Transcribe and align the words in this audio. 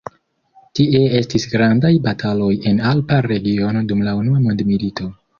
Tie 0.77 1.01
estis 1.17 1.43
grandaj 1.51 1.91
bataloj 2.07 2.49
en 2.71 2.81
alpa 2.93 3.19
regiono 3.27 3.83
dum 3.91 4.01
la 4.07 4.15
unua 4.23 4.41
mondmilito. 4.47 5.11